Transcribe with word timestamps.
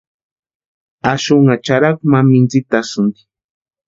Axunha 1.13 1.55
charhaku 1.65 2.03
ma 2.11 2.19
mintsitasïnti. 2.29 3.21